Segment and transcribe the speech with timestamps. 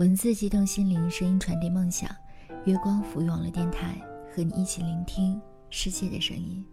[0.00, 2.08] 文字激动心灵，声音传递梦想。
[2.64, 4.00] 月光抚育网络电台，
[4.34, 5.38] 和你一起聆听
[5.68, 6.64] 世界的声音。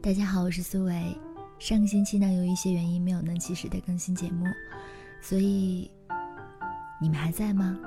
[0.00, 1.14] 大家好，我是苏维。
[1.58, 4.46] 上个星期呢，由于一些原因没有能及时的更新节目，
[5.20, 5.90] 所以
[6.98, 7.78] 你们还在吗？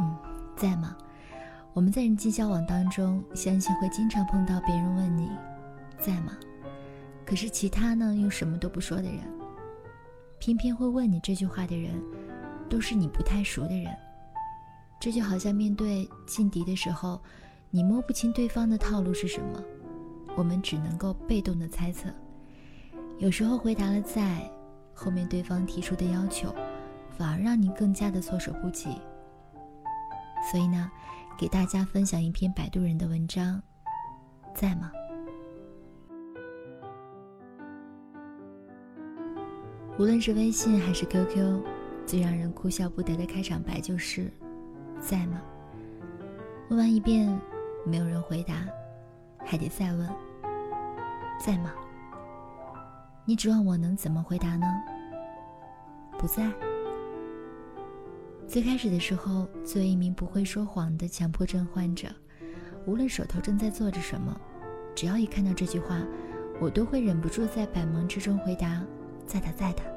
[0.00, 0.18] 嗯，
[0.56, 0.96] 在吗？
[1.72, 5.30] 我们在人际交往当中，相信会经常碰到别人问你
[6.00, 6.36] 在吗？
[7.24, 9.20] 可是其他呢，又什么都不说的人，
[10.40, 11.94] 偏偏会问你这句话的人，
[12.74, 13.96] 都是你不太熟的人。
[14.98, 17.22] 这就好像面对劲敌的时候，
[17.70, 19.62] 你摸不清对方的套路是什么，
[20.34, 22.08] 我们只能够被动的猜测。
[23.18, 24.50] 有时候回答了在，
[24.92, 26.52] 后面对方提出的要求，
[27.16, 28.88] 反而让你更加的措手不及。
[30.50, 30.90] 所以呢，
[31.38, 33.62] 给大家分享一篇摆渡人的文章，
[34.52, 34.90] 在吗？
[39.96, 41.62] 无论是微信还是 QQ，
[42.06, 44.30] 最让人哭笑不得的开场白就是
[45.00, 45.40] “在吗？”
[46.70, 47.38] 问完一遍，
[47.84, 48.66] 没有人回答，
[49.44, 50.08] 还得再问
[51.38, 51.72] “在吗？”
[53.26, 54.66] 你指望我能怎么回答呢？
[56.18, 56.50] 不在。
[58.46, 62.08] 最开始的时候，作为一名不会说谎的强迫症患者，
[62.86, 64.38] 无论手头正在做着什么，
[64.94, 66.02] 只要一看到这句话，
[66.60, 68.84] 我都会忍不住在百忙之中回答。
[69.26, 69.93] 在的，在的。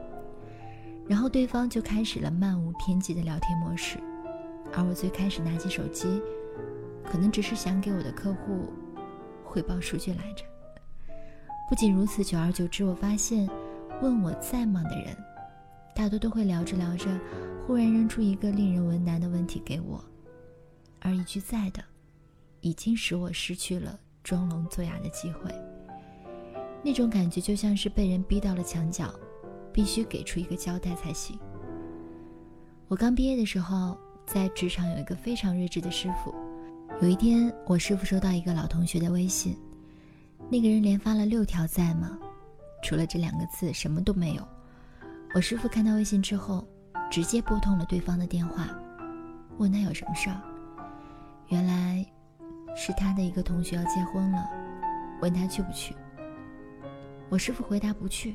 [1.08, 3.98] 然后对方就开始了漫无边际的聊天模式，
[4.74, 6.22] 而我最开始拿起手机，
[7.04, 8.74] 可能只是想给我的客户
[9.44, 10.44] 汇报数据来着。
[11.70, 13.50] 不仅如此，久而久之，我发现
[14.02, 15.16] 问我在吗的人，
[15.96, 17.08] 大多都会聊着聊着，
[17.66, 20.04] 忽然扔出一个令人为难的问题给我，
[21.02, 21.84] 而一句在的，
[22.62, 25.50] 已经使我失去了装聋作哑的机会。
[26.84, 29.14] 那种感觉就像是被人逼到了墙角，
[29.78, 31.38] 必须给出一个交代才行。
[32.88, 36.34] 我刚毕业的时候，在职场有一个非常睿智的师傅。
[37.00, 39.56] 有一天，我师傅收到一个老同学的微信，
[40.50, 42.18] 那个人连发了六条在吗？
[42.82, 44.42] 除了这两个字，什么都没有。
[45.36, 46.68] 我师傅看到微信之后，
[47.12, 48.68] 直接拨通了对方的电话，
[49.60, 50.42] 问他有什么事儿。
[51.50, 52.04] 原来，
[52.76, 54.44] 是他的一个同学要结婚了，
[55.22, 55.96] 问他去不去。
[57.30, 58.34] 我师傅回答不去，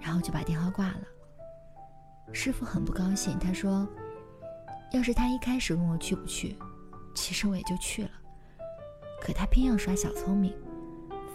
[0.00, 1.02] 然后就把电话挂了。
[2.32, 3.86] 师傅很不高兴，他说
[4.92, 6.56] ：“要是他一开始问我去不去，
[7.14, 8.10] 其实我也就去了。
[9.20, 10.54] 可他偏要耍小聪明，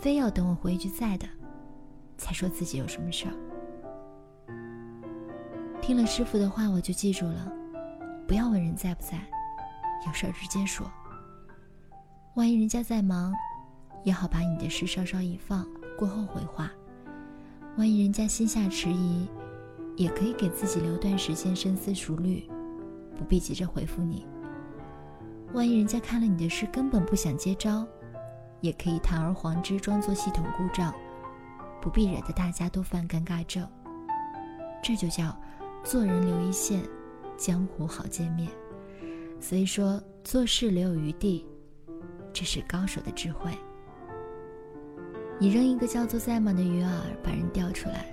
[0.01, 1.27] 非要等我回一句在的，
[2.17, 3.33] 才说自己有什么事儿。”
[5.81, 7.51] 听了师傅的话，我就记住了，
[8.27, 9.19] 不要问人在不在，
[10.07, 10.89] 有事儿直接说。
[12.35, 13.33] 万一人家在忙，
[14.03, 15.67] 也好把你的事稍稍一放。
[15.97, 16.71] 过后回话，
[17.77, 19.27] 万一人家心下迟疑，
[19.97, 22.49] 也可以给自己留段时间深思熟虑，
[23.17, 24.25] 不必急着回复你。
[25.53, 27.85] 万一人家看了你的事根本不想接招，
[28.61, 30.93] 也可以堂而皇之装作系统故障，
[31.81, 33.67] 不必惹得大家都犯尴尬症。
[34.81, 35.37] 这就叫
[35.83, 36.81] 做人留一线，
[37.35, 38.49] 江湖好见面。
[39.41, 41.45] 所以说做事留有余地，
[42.31, 43.51] 这是高手的智慧。
[45.37, 46.87] 你扔一个叫做“在吗”的鱼饵，
[47.21, 48.05] 把人钓出来，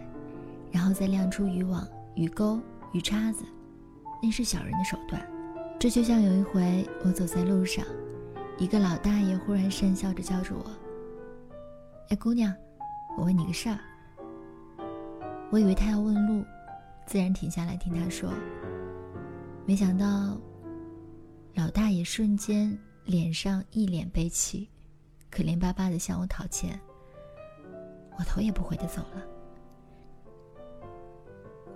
[0.73, 2.61] 然后再亮出渔网、鱼钩、
[2.93, 3.45] 鱼叉子，
[4.21, 5.25] 那是小人的手段。
[5.79, 7.85] 这就像有一回，我走在路上，
[8.59, 10.71] 一个老大爷忽然讪笑着叫住我
[12.11, 12.53] ：“哎，姑娘，
[13.17, 13.79] 我问你个事儿。”
[15.51, 16.45] 我以为他要问路，
[17.07, 18.33] 自然停下来听他说。
[19.65, 20.41] 没想到，
[21.55, 24.69] 老大爷瞬间脸上一脸悲戚，
[25.31, 26.81] 可怜巴巴的向我讨钱。
[28.19, 29.23] 我头也不回的走了。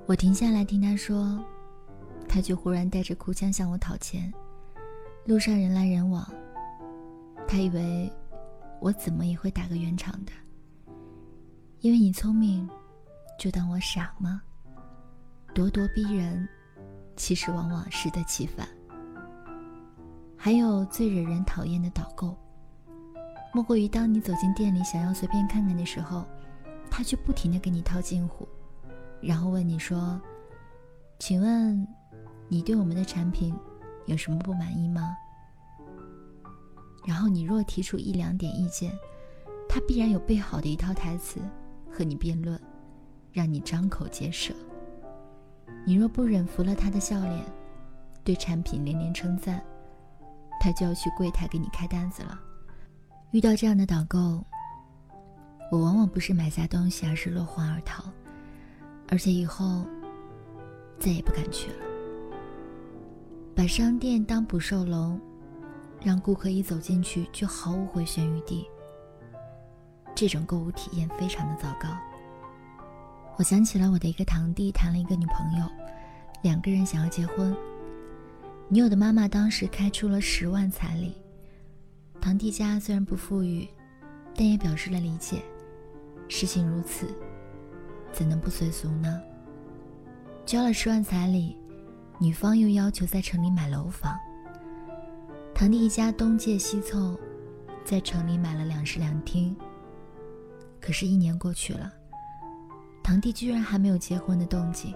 [0.06, 1.38] 我停下来听他说，
[2.28, 4.32] 他却忽然带着哭腔向我讨钱。
[5.24, 6.24] 路上人来人往，
[7.48, 8.12] 他以为
[8.80, 10.32] 我怎么也会打个圆场的。
[11.80, 12.68] 因为你聪明，
[13.38, 14.40] 就当我傻吗？
[15.52, 16.48] 咄咄逼人，
[17.16, 18.68] 其实往往适得其反。
[20.36, 22.36] 还有最惹人讨厌的导购。
[23.52, 26.24] 莫过于当你走进店里想要随便看看的时候，
[26.90, 28.48] 他却不停的给你套近乎，
[29.20, 30.20] 然后问你说
[31.18, 31.86] ：“请问，
[32.48, 33.54] 你对我们的产品
[34.06, 35.16] 有什么不满意吗？”
[37.06, 38.92] 然后你若提出一两点意见，
[39.68, 41.40] 他必然有备好的一套台词
[41.90, 42.60] 和你辩论，
[43.32, 44.52] 让你张口结舌。
[45.84, 47.44] 你若不忍服了他的笑脸，
[48.24, 49.62] 对产品连连称赞，
[50.58, 52.40] 他就要去柜台给你开单子了。
[53.30, 54.44] 遇到这样的导购，
[55.70, 58.04] 我往往不是买下东西，而是落荒而逃，
[59.08, 59.84] 而且以后
[60.98, 61.78] 再也不敢去了。
[63.54, 65.20] 把商店当捕兽笼，
[66.02, 68.66] 让顾客一走进去就毫无回旋余地。
[70.14, 71.88] 这种购物体验非常的糟糕。
[73.36, 75.66] 我想起了我的一个堂弟谈了一个女朋友，
[76.42, 77.54] 两个人想要结婚。
[78.68, 81.16] 女友的妈妈当时开出了十万彩礼，
[82.20, 83.68] 堂弟家虽然不富裕，
[84.34, 85.42] 但也表示了理解。
[86.28, 87.06] 事情如此，
[88.12, 89.20] 怎能不随俗呢？
[90.44, 91.56] 交了十万彩礼，
[92.18, 94.14] 女方又要求在城里买楼房。
[95.54, 97.18] 堂弟一家东借西凑，
[97.84, 99.56] 在城里买了两室两厅。
[100.80, 101.92] 可是，一年过去了，
[103.02, 104.94] 堂弟居然还没有结婚的动静。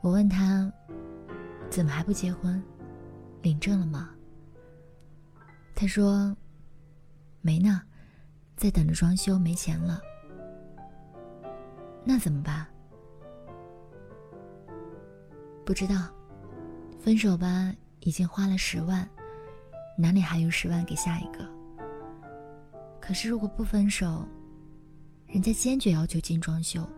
[0.00, 0.70] 我问他，
[1.70, 2.62] 怎么还不结婚？
[3.42, 4.10] 领证了吗？
[5.74, 6.36] 他说，
[7.40, 7.82] 没呢，
[8.56, 10.00] 在等着装修，没钱了。
[12.04, 12.66] 那怎么办？
[15.64, 16.08] 不知道，
[16.98, 19.08] 分手吧，已经花了十万，
[19.96, 21.48] 哪里还有十万给下一个？
[23.00, 24.26] 可是如果不分手，
[25.26, 26.88] 人家坚决要求进装修，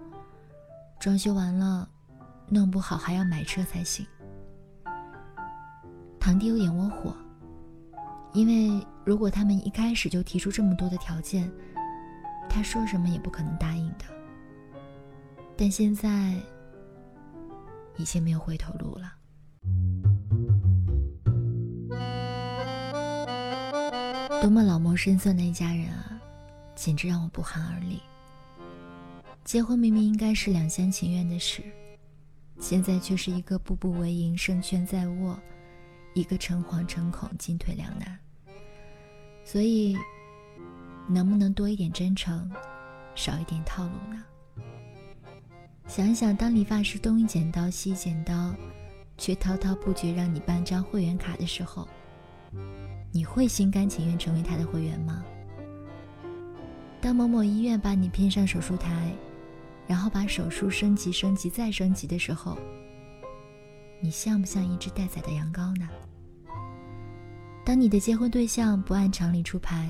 [0.98, 1.88] 装修完了，
[2.48, 4.06] 弄不好还要买车才行。
[6.18, 7.14] 堂弟有点窝火，
[8.34, 11.48] 因为如果他们一开始就提出这么多的条件，
[12.48, 14.04] 他说什么也不可能答应的。
[15.56, 16.34] 但现在
[17.96, 19.12] 已经没有回头路了。
[24.42, 26.20] 多么老谋深算的一家人啊，
[26.74, 28.02] 简直让我不寒而栗。
[29.44, 31.62] 结婚明明应该是两厢情愿的事，
[32.58, 35.38] 现在却是一个步步为营、胜券在握，
[36.14, 38.18] 一个诚惶诚恐、进退两难。
[39.44, 39.96] 所以，
[41.08, 42.50] 能不能多一点真诚，
[43.14, 44.24] 少一点套路呢？
[45.86, 48.54] 想一想，当理发师东一剪刀西一剪刀，
[49.18, 51.86] 却滔滔不绝让你办张会员卡的时候，
[53.12, 55.22] 你会心甘情愿成为他的会员吗？
[57.02, 59.12] 当某某医院把你骗上手术台，
[59.86, 62.56] 然后把手术升级、升级再升级的时候，
[64.00, 65.86] 你像不像一只待宰的羊羔呢？
[67.64, 69.88] 当你的结婚对象不按常理出牌，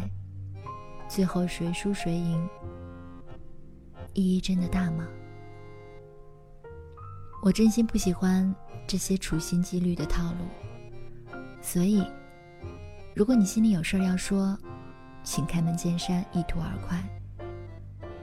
[1.09, 2.49] 最后谁输谁赢，
[4.13, 5.07] 意义真的大吗？
[7.43, 8.55] 我真心不喜欢
[8.87, 12.07] 这些处心积虑的套路，所以，
[13.13, 14.57] 如果你心里有事儿要说，
[15.25, 17.03] 请开门见山，一吐而快。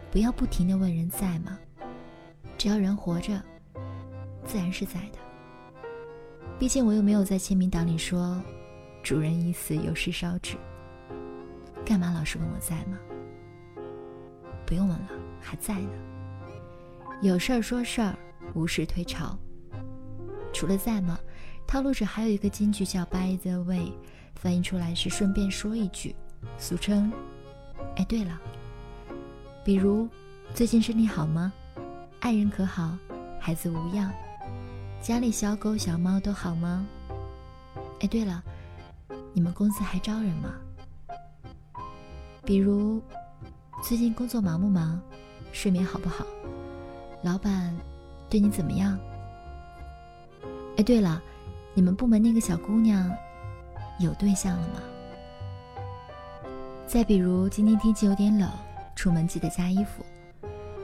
[0.10, 1.60] 不要不停的问人在吗？
[2.58, 3.42] 只要人活着，
[4.46, 5.20] 自然是在的。
[6.58, 8.42] 毕竟我又没有在签名档里说
[9.04, 10.58] “主人已死，有事烧纸”。
[11.86, 12.98] 干嘛老是问我在吗？
[14.66, 15.10] 不用问了，
[15.42, 15.90] 还在呢。
[17.22, 18.18] 有事儿说事儿，
[18.54, 19.38] 无事推潮。
[20.54, 21.20] 除了在吗，
[21.68, 23.92] 套路者还有一个金句叫 “by the way”，
[24.36, 26.16] 翻译出来是顺便说一句，
[26.58, 27.12] 俗称
[27.98, 28.40] “哎，对了”。
[29.66, 30.08] 比如，
[30.54, 31.52] 最近身体好吗？
[32.20, 32.98] 爱人可好？
[33.40, 34.12] 孩子无恙？
[35.02, 36.88] 家里小狗小猫都好吗？
[38.00, 38.44] 哎，对了，
[39.34, 40.54] 你们公司还招人吗？
[42.44, 43.02] 比如，
[43.82, 45.00] 最近工作忙不忙？
[45.52, 46.26] 睡眠好不好？
[47.24, 47.76] 老板
[48.30, 49.00] 对你怎么样？
[50.78, 51.22] 哎，对了，
[51.74, 53.12] 你们部门那个小姑娘
[54.00, 54.82] 有对象了吗？
[56.86, 58.50] 再比如，今天天气有点冷。
[58.94, 60.06] 出门记得加衣服，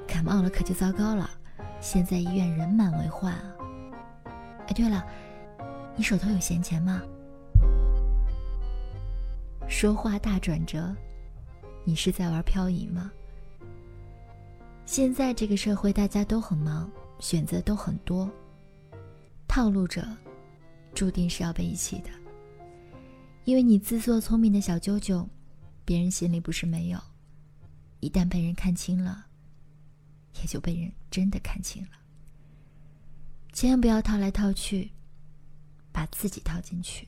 [0.08, 1.30] 感冒了可就糟糕了。
[1.80, 3.44] 现在医院人满为患啊！
[4.68, 5.06] 哎，对了，
[5.96, 7.02] 你手头有闲钱吗？
[9.68, 10.96] 说话大转折，
[11.84, 13.12] 你是在玩漂移吗？
[14.86, 18.32] 现在这个社会大家都很忙，选择都很多，
[19.48, 20.08] 套路者
[20.96, 22.10] 注定是要被遗弃的。
[23.44, 25.28] 因为你自作聪明的小九九，
[25.84, 27.00] 别人心里不是没有。
[28.00, 29.26] 一旦被人看清了，
[30.42, 31.90] 也就被人真的看清了。
[33.52, 34.92] 千万不要套来套去，
[35.92, 37.08] 把自己套进去。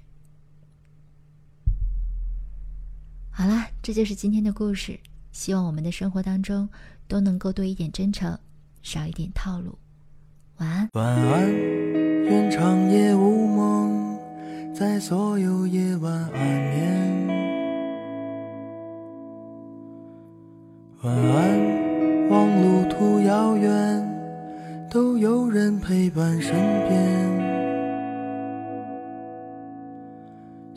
[3.32, 5.00] 好啦，这就是今天的故事。
[5.32, 6.68] 希望我们的生活当中
[7.08, 8.38] 都能够多一点真诚，
[8.82, 9.78] 少一点套路。
[10.58, 10.90] 晚安。
[10.94, 11.50] 晚安，
[12.26, 14.20] 愿长夜无梦，
[14.74, 17.28] 在所有夜晚安眠。
[21.04, 26.52] 晚安，望路途遥远，都有人陪伴身
[26.90, 27.29] 边。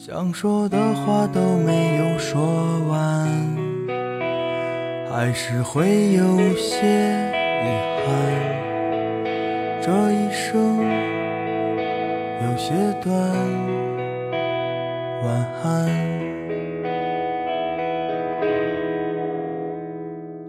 [0.04, 2.42] 想说的话都没有说
[2.88, 3.28] 完，
[5.08, 6.88] 还是会有些
[7.62, 7.68] 遗
[8.02, 8.04] 憾。
[9.80, 10.60] 这一生
[12.42, 13.14] 有些短。
[15.22, 15.30] 晚
[15.62, 15.88] 安，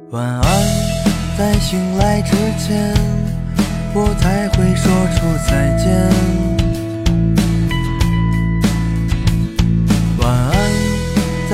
[0.09, 0.43] 晚安，
[1.37, 2.91] 在醒来之前，
[3.93, 6.52] 我才会说出再见。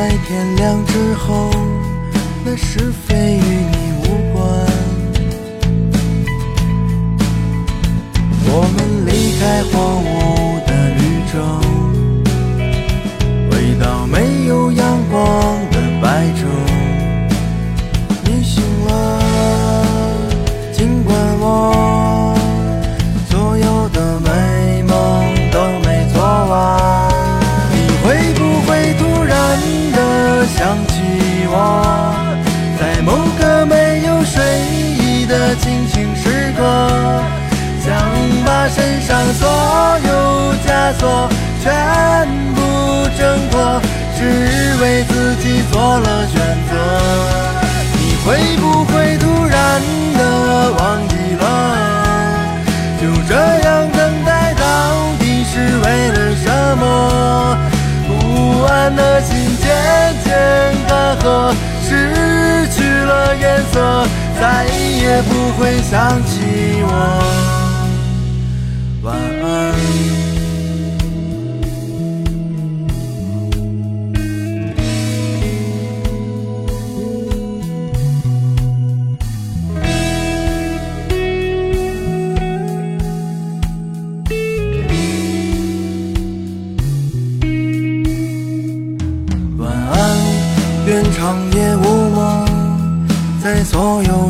[0.09, 1.51] 在天亮之后，
[2.43, 4.41] 那是非与你无关。
[8.47, 10.58] 我们离开荒芜
[38.69, 39.47] 身上所
[40.07, 41.27] 有枷锁
[41.61, 42.59] 全部
[43.17, 43.81] 挣脱，
[44.17, 44.19] 只
[44.81, 46.35] 为自己做了选
[46.69, 46.71] 择。
[47.93, 49.81] 你会不会突然
[50.17, 51.43] 的忘记了？
[53.01, 54.61] 就这样等待到
[55.19, 56.45] 底是为了什
[56.77, 57.57] 么？
[58.07, 59.67] 不安的心渐
[60.23, 60.27] 渐
[60.87, 64.05] 干涸，失去了颜色，
[64.39, 67.28] 再也不会想起我。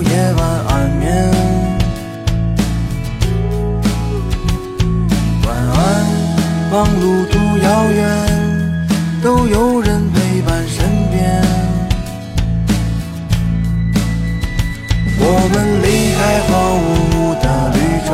[0.03, 1.31] 夜晚安眠。
[5.45, 5.79] 晚安，
[6.71, 8.01] 望路途遥远，
[9.21, 11.43] 都有人陪伴身边。
[15.21, 16.49] 我们离开荒
[16.85, 17.77] 芜的绿
[18.07, 18.11] 洲，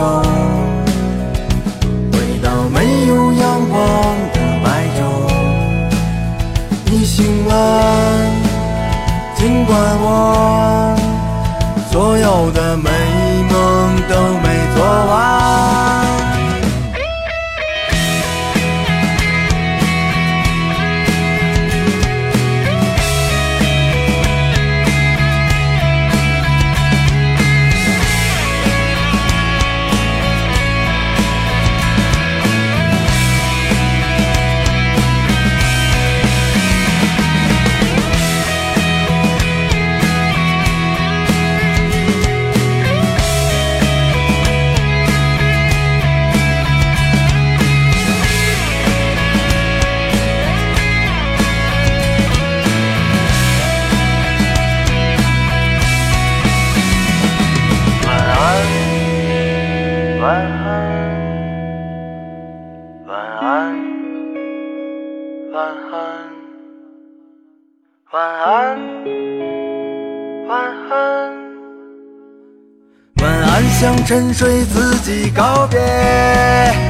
[2.12, 2.76] 回到没
[3.08, 3.76] 有阳光
[4.34, 4.66] 的白
[4.98, 5.00] 昼。
[6.86, 7.52] 你醒了，
[9.36, 10.95] 尽管我
[11.96, 12.92] 所有的美
[13.50, 14.45] 梦都
[65.56, 65.96] 晚安，
[68.12, 68.76] 晚安，
[70.50, 70.60] 晚
[70.92, 70.94] 安。
[73.22, 75.80] 晚安，向沉睡自己告别。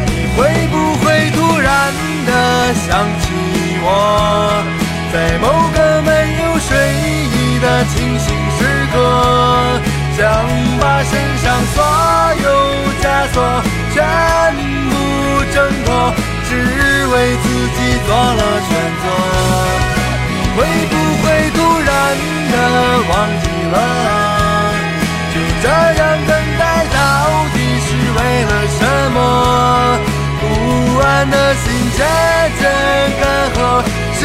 [0.07, 1.93] 你会不会突然
[2.25, 3.29] 的想起
[3.83, 3.85] 我，
[5.13, 5.45] 在某
[5.75, 6.09] 个没
[6.41, 6.73] 有睡
[7.35, 8.95] 意的清醒时刻，
[10.17, 10.25] 想
[10.81, 11.45] 把身上
[11.75, 11.77] 所
[12.41, 12.49] 有
[12.99, 13.37] 枷锁
[13.93, 14.01] 全
[14.89, 14.91] 部
[15.53, 15.55] 挣
[15.85, 15.87] 脱，
[23.75, 23.79] 了？
[25.33, 26.63] 就这样等待
[26.95, 26.97] 到
[27.53, 27.55] 底
[27.85, 28.79] 是为了什
[29.11, 29.17] 么？
[30.41, 30.43] 不
[30.99, 31.63] 安的心
[31.97, 31.99] 渐
[32.59, 32.63] 渐
[33.19, 33.57] 干涸，
[34.13, 34.19] 失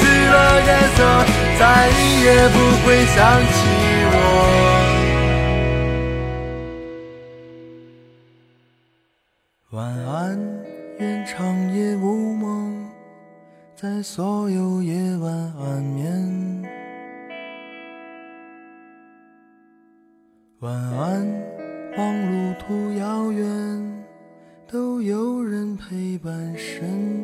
[0.00, 0.98] 去了颜色，
[1.58, 1.62] 再
[2.22, 3.16] 也不会想
[3.52, 3.54] 起
[4.12, 4.16] 我。
[9.70, 10.38] 晚安，
[11.00, 11.34] 愿长
[11.74, 12.88] 夜无梦，
[13.74, 16.63] 在所有夜晚安眠。
[20.64, 21.26] 晚安，
[21.98, 24.04] 望路途遥远，
[24.66, 27.22] 都有人陪伴身